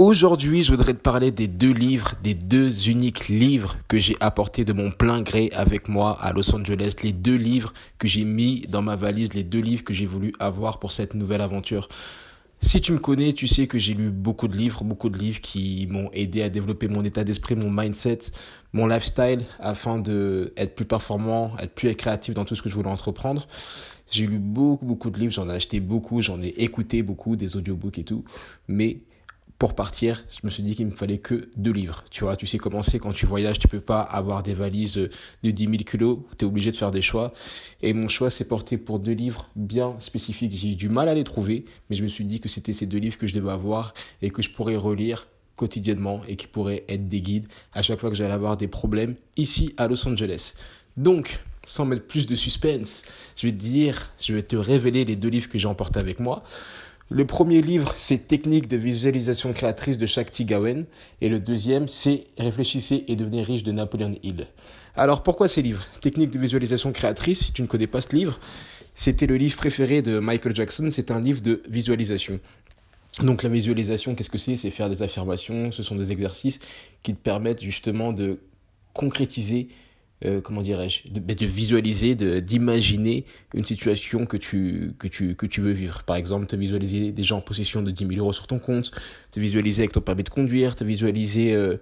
[0.00, 4.64] Aujourd'hui, je voudrais te parler des deux livres, des deux uniques livres que j'ai apportés
[4.64, 6.94] de mon plein gré avec moi à Los Angeles.
[7.02, 10.32] Les deux livres que j'ai mis dans ma valise, les deux livres que j'ai voulu
[10.38, 11.90] avoir pour cette nouvelle aventure.
[12.62, 15.42] Si tu me connais, tu sais que j'ai lu beaucoup de livres, beaucoup de livres
[15.42, 18.20] qui m'ont aidé à développer mon état d'esprit, mon mindset,
[18.72, 22.74] mon lifestyle afin de être plus performant, être plus créatif dans tout ce que je
[22.74, 23.46] voulais entreprendre.
[24.10, 27.58] J'ai lu beaucoup, beaucoup de livres, j'en ai acheté beaucoup, j'en ai écouté beaucoup, des
[27.58, 28.24] audiobooks et tout.
[28.66, 29.02] Mais
[29.60, 32.02] pour partir, je me suis dit qu'il me fallait que deux livres.
[32.10, 34.94] Tu vois, tu sais comment c'est quand tu voyages, tu peux pas avoir des valises
[34.94, 35.10] de
[35.50, 37.34] 10 000 kilos, tu es obligé de faire des choix.
[37.82, 40.54] Et mon choix s'est porté pour deux livres bien spécifiques.
[40.54, 42.86] J'ai eu du mal à les trouver, mais je me suis dit que c'était ces
[42.86, 46.84] deux livres que je devais avoir et que je pourrais relire quotidiennement et qui pourraient
[46.88, 50.54] être des guides à chaque fois que j'allais avoir des problèmes ici à Los Angeles.
[50.96, 53.02] Donc, sans mettre plus de suspense,
[53.36, 56.18] je vais te dire, je vais te révéler les deux livres que j'ai emportés avec
[56.18, 56.44] moi.
[57.12, 60.82] Le premier livre, c'est Technique de visualisation créatrice de Shakti Gawain.
[61.20, 64.46] Et le deuxième, c'est Réfléchissez et devenez riche de Napoleon Hill.
[64.94, 65.84] Alors pourquoi ces livres?
[66.00, 68.38] Technique de visualisation créatrice, si tu ne connais pas ce livre,
[68.94, 72.38] c'était le livre préféré de Michael Jackson, c'est un livre de visualisation.
[73.24, 74.54] Donc la visualisation, qu'est-ce que c'est?
[74.54, 76.60] C'est faire des affirmations, ce sont des exercices
[77.02, 78.38] qui te permettent justement de
[78.92, 79.66] concrétiser
[80.24, 85.46] euh, comment dirais-je, de, de, visualiser, de, d'imaginer une situation que tu, que, tu, que
[85.46, 86.02] tu veux vivre.
[86.04, 88.90] Par exemple, te visualiser des gens en possession de 10 000 euros sur ton compte,
[89.32, 91.76] te visualiser avec ton permis de conduire, te visualiser euh,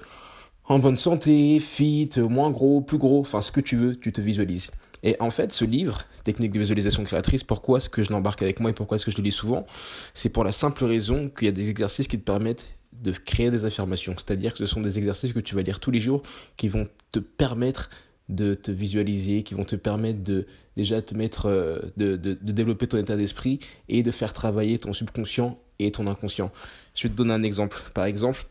[0.65, 4.21] en bonne santé, fit, moins gros, plus gros, enfin ce que tu veux, tu te
[4.21, 4.71] visualises.
[5.03, 8.61] Et en fait, ce livre, Technique de visualisation créatrice, pourquoi est-ce que je l'embarque avec
[8.61, 9.65] moi et pourquoi est-ce que je le lis souvent?
[10.13, 13.51] C'est pour la simple raison qu'il y a des exercices qui te permettent de créer
[13.51, 14.15] des affirmations.
[14.15, 16.21] C'est-à-dire que ce sont des exercices que tu vas lire tous les jours
[16.59, 17.89] qui vont te permettre
[18.29, 20.47] de te visualiser, qui vont te permettre de
[20.77, 23.59] déjà te mettre, euh, de, de, développer ton état d'esprit
[23.89, 26.53] et de faire travailler ton subconscient et ton inconscient.
[26.95, 27.77] Je vais te donner un exemple.
[27.95, 28.47] Par exemple,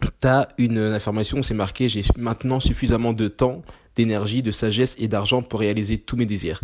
[0.00, 3.62] tu as une information, c'est marqué, j'ai maintenant suffisamment de temps,
[3.94, 6.60] d'énergie, de sagesse et d'argent pour réaliser tous mes désirs.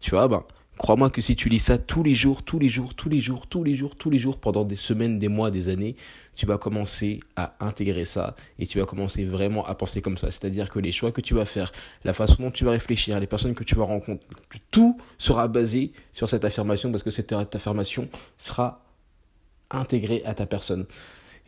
[0.00, 0.44] Tu vois, ben,
[0.78, 3.46] Crois-moi que si tu lis ça tous les jours, tous les jours, tous les jours,
[3.46, 5.96] tous les jours, tous les jours, pendant des semaines, des mois, des années,
[6.34, 10.30] tu vas commencer à intégrer ça et tu vas commencer vraiment à penser comme ça.
[10.30, 11.72] C'est-à-dire que les choix que tu vas faire,
[12.04, 14.26] la façon dont tu vas réfléchir, les personnes que tu vas rencontrer,
[14.70, 18.84] tout sera basé sur cette affirmation parce que cette affirmation sera
[19.70, 20.84] intégrée à ta personne.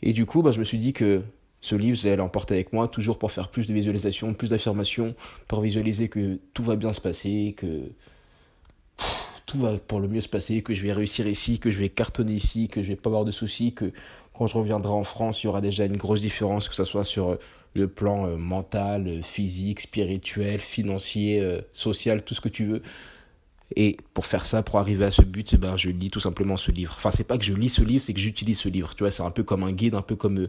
[0.00, 1.22] Et du coup, bah, je me suis dit que
[1.60, 5.14] ce livre, je l'emporter avec moi, toujours pour faire plus de visualisation, plus d'affirmations,
[5.48, 7.90] pour visualiser que tout va bien se passer, que
[9.48, 11.88] tout va pour le mieux se passer, que je vais réussir ici, que je vais
[11.88, 13.92] cartonner ici, que je vais pas avoir de soucis, que
[14.34, 17.04] quand je reviendrai en France, il y aura déjà une grosse différence, que ce soit
[17.04, 17.38] sur euh,
[17.74, 22.82] le plan euh, mental, euh, physique, spirituel, financier, social, tout ce que tu veux.
[23.74, 26.70] Et pour faire ça, pour arriver à ce but, ben, je lis tout simplement ce
[26.70, 26.94] livre.
[26.96, 28.94] Enfin, c'est pas que je lis ce livre, c'est que j'utilise ce livre.
[28.94, 30.48] Tu vois, c'est un peu comme un guide, un peu comme,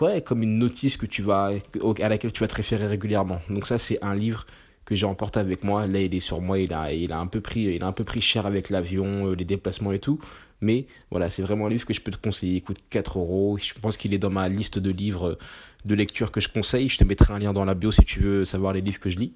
[0.00, 1.52] ouais, comme une notice que tu vas,
[2.00, 3.40] à laquelle tu vas te référer régulièrement.
[3.48, 4.46] Donc ça, c'est un livre
[4.90, 5.86] que j'ai emporté avec moi.
[5.86, 7.92] Là, il est sur moi, il a, il a un peu pris, il a un
[7.92, 10.18] peu pris cher avec l'avion, euh, les déplacements et tout.
[10.60, 12.56] Mais voilà, c'est vraiment un livre que je peux te conseiller.
[12.56, 13.56] Il coûte 4 euros.
[13.56, 15.38] Je pense qu'il est dans ma liste de livres euh,
[15.84, 16.88] de lecture que je conseille.
[16.88, 19.10] Je te mettrai un lien dans la bio si tu veux savoir les livres que
[19.10, 19.32] je lis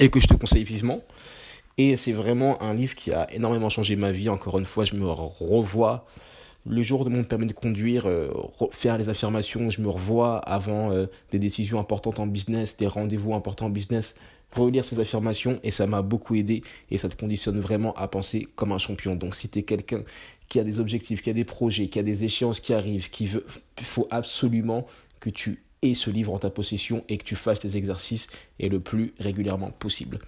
[0.00, 1.04] et que je te conseille vivement.
[1.78, 4.28] Et c'est vraiment un livre qui a énormément changé ma vie.
[4.28, 6.06] Encore une fois, je me revois
[6.68, 8.32] le jour de mon permis de conduire, euh,
[8.72, 10.90] faire les affirmations, je me revois avant
[11.30, 14.16] des décisions importantes en business, des rendez-vous importants en business
[14.64, 18.46] relire ces affirmations et ça m'a beaucoup aidé et ça te conditionne vraiment à penser
[18.54, 19.16] comme un champion.
[19.16, 20.02] Donc si tu es quelqu'un
[20.48, 23.26] qui a des objectifs, qui a des projets, qui a des échéances qui arrivent, qui
[23.26, 23.44] veut,
[23.78, 24.86] il faut absolument
[25.20, 28.28] que tu aies ce livre en ta possession et que tu fasses tes exercices
[28.58, 30.20] et le plus régulièrement possible.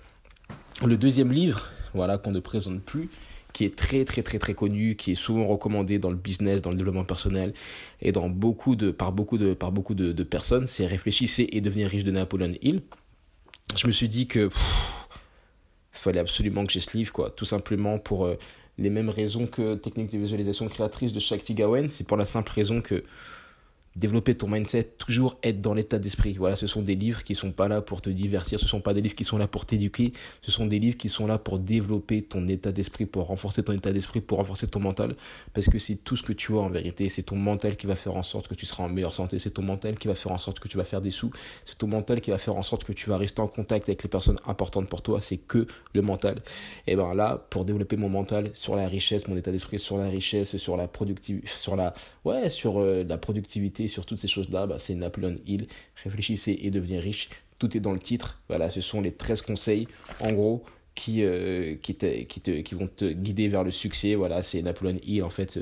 [0.85, 3.08] Le deuxième livre, voilà qu'on ne présente plus,
[3.53, 6.70] qui est très très très très connu, qui est souvent recommandé dans le business, dans
[6.70, 7.55] le développement personnel
[8.03, 11.88] et dans beaucoup de, par beaucoup de, par beaucoup de personnes, c'est Réfléchissez et devenir
[11.88, 12.82] riche de Napoleon Hill
[13.76, 14.49] je me suis dit que
[15.93, 17.31] fallait absolument que j'ai ce livre, quoi.
[17.31, 18.38] Tout simplement pour euh,
[18.79, 21.88] les mêmes raisons que Technique de visualisation créatrice de Shakti Gawain.
[21.88, 23.05] C'est pour la simple raison que
[23.99, 26.35] développer ton mindset, toujours être dans l'état d'esprit.
[26.39, 28.95] Voilà, ce sont des livres qui sont pas là pour te divertir, ce sont pas
[28.95, 30.12] des livres qui sont là pour t'éduquer,
[30.43, 33.73] ce sont des livres qui sont là pour développer ton état d'esprit, pour renforcer ton
[33.73, 35.17] état d'esprit, pour renforcer ton mental,
[35.53, 37.97] parce que c'est tout ce que tu as en vérité, c'est ton mental qui va
[37.97, 40.33] faire en sorte que tu seras en meilleure santé, c'est ton mental qui va faire
[40.33, 41.31] en sorte que tu vas faire des sous,
[41.67, 44.03] c'est ton mental qui va faire en sorte que tu vas rester en contact avec
[44.03, 46.41] les personnes importantes pour toi, c'est que le mental.
[46.87, 50.09] Et ben là, pour développer mon mental sur la richesse, mon état d'esprit sur la
[50.09, 51.94] richesse, sur la productivité, sur la
[52.25, 55.67] ouais, sur euh, la productivité sur toutes ces choses-là, bah, c'est Napoleon Hill.
[56.02, 57.29] Réfléchissez et devenez riche.
[57.58, 58.40] Tout est dans le titre.
[58.49, 59.88] Voilà, ce sont les 13 conseils,
[60.20, 60.64] en gros,
[60.94, 61.94] qui, euh, qui,
[62.75, 64.14] vont te guider vers le succès.
[64.14, 65.58] Voilà, c'est Napoleon Hill, en fait.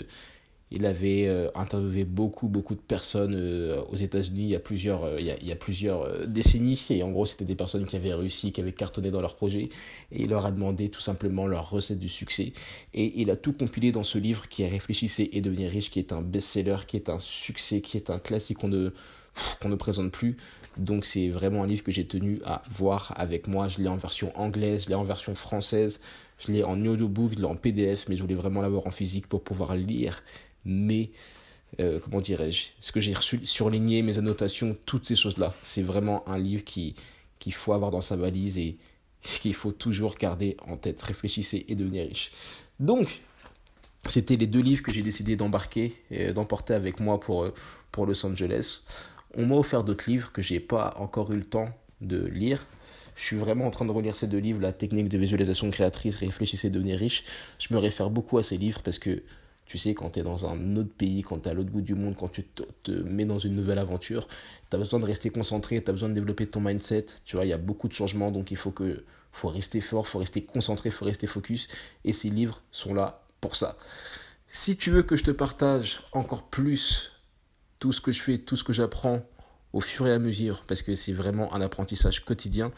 [0.73, 5.05] Il avait euh, interviewé beaucoup, beaucoup de personnes euh, aux États-Unis il y a plusieurs,
[5.05, 6.81] a, il y a plusieurs décennies.
[6.91, 9.71] Et en gros, c'était des personnes qui avaient réussi, qui avaient cartonné dans leur projet.
[10.11, 12.53] Et il leur a demandé tout simplement leur recette du succès.
[12.95, 16.01] Et il a tout compilé dans ce livre qui est Réfléchissez et devenir riche, qui
[16.01, 18.91] est un best-seller, qui est un succès, qui est un classique qu'on ne,
[19.61, 20.37] qu'on ne présente plus.
[20.77, 23.69] Donc c'est vraiment un livre que j'ai tenu à voir avec moi.
[23.69, 26.01] Je l'ai en version anglaise, je l'ai en version française,
[26.39, 29.27] je l'ai en audiobook, je l'ai en PDF, mais je voulais vraiment l'avoir en physique
[29.27, 30.23] pour pouvoir lire
[30.67, 31.11] mais
[31.81, 33.15] euh, comment dirais-je, ce que j'ai
[33.45, 35.55] surligné, mes annotations, toutes ces choses-là.
[35.65, 36.95] C'est vraiment un livre qui
[37.39, 38.79] qu'il faut avoir dans sa valise et
[39.23, 41.01] qu'il faut toujours garder en tête.
[41.03, 42.33] Réfléchissez et devenir riche.
[42.81, 43.23] Donc,
[44.09, 47.55] c'était les deux livres que j'ai décidé d'embarquer, et d'emporter avec moi pour, euh,
[47.91, 48.83] pour Los Angeles.
[49.35, 51.69] On m'a offert d'autres livres que j'ai pas encore eu le temps
[52.01, 52.67] de lire.
[53.17, 56.17] Je suis vraiment en train de relire ces deux livres, La technique de visualisation créatrice,
[56.17, 57.25] Réfléchissez et devenir riche.
[57.59, 59.23] Je me réfère beaucoup à ces livres parce que
[59.67, 61.81] tu sais, quand tu es dans un autre pays, quand tu es à l'autre bout
[61.81, 64.29] du monde, quand tu te, mets dans une nouvelle aventure,
[64.71, 67.07] tu as besoin de rester concentré, tu as besoin de développer ton mindset.
[67.25, 70.07] Tu vois, il y a beaucoup de changements, donc il faut, que, faut rester fort,
[70.07, 71.67] faut rester concentré, faut rester focus.
[72.05, 73.77] Et ces livres sont là pour ça.
[74.51, 77.13] Si tu veux que je te partage encore plus
[77.81, 79.23] tout ce que je fais, tout ce que j'apprends
[79.73, 82.73] au fur et à mesure, parce que c'est vraiment un apprentissage quotidien,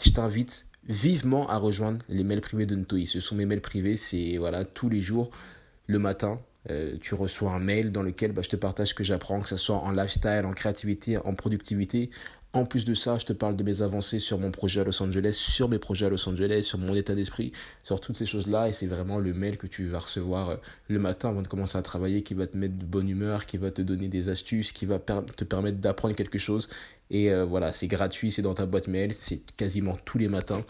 [0.00, 3.06] je t'invite vivement à rejoindre les mails privés de Ntoi.
[3.06, 5.30] Ce sont mes mails privés, c'est voilà tous les jours
[5.86, 6.38] le matin,
[6.70, 9.48] euh, tu reçois un mail dans lequel bah, je te partage ce que j'apprends, que
[9.48, 12.10] ce soit en lifestyle, en créativité, en productivité.
[12.54, 15.02] En plus de ça, je te parle de mes avancées sur mon projet à Los
[15.02, 17.52] Angeles, sur mes projets à Los Angeles, sur mon état d'esprit,
[17.82, 18.68] sur toutes ces choses-là.
[18.68, 20.56] Et c'est vraiment le mail que tu vas recevoir euh,
[20.88, 23.56] le matin avant de commencer à travailler, qui va te mettre de bonne humeur, qui
[23.56, 26.68] va te donner des astuces, qui va te permettre d'apprendre quelque chose.
[27.10, 30.62] Et euh, voilà, c'est gratuit, c'est dans ta boîte mail, c'est quasiment tous les matins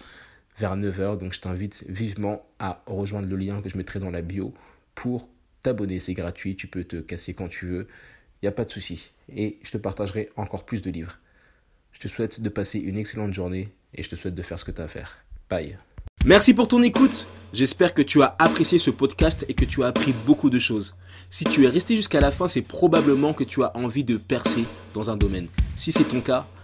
[0.59, 1.19] vers 9h.
[1.19, 4.55] Donc je t'invite vivement à rejoindre le lien que je mettrai dans la bio
[4.95, 5.29] pour
[5.63, 5.99] t'abonner.
[5.99, 7.89] C'est gratuit, tu peux te casser quand tu veux.
[8.41, 9.13] Il n'y a pas de souci.
[9.35, 11.19] Et je te partagerai encore plus de livres.
[11.93, 14.65] Je te souhaite de passer une excellente journée et je te souhaite de faire ce
[14.65, 15.19] que tu as à faire.
[15.49, 15.79] Bye.
[16.25, 17.27] Merci pour ton écoute.
[17.53, 20.95] J'espère que tu as apprécié ce podcast et que tu as appris beaucoup de choses.
[21.31, 24.65] Si tu es resté jusqu'à la fin, c'est probablement que tu as envie de percer
[24.95, 25.49] dans un domaine.
[25.77, 26.47] Si c'est ton cas,